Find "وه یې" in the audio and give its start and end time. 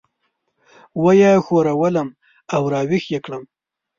1.01-1.31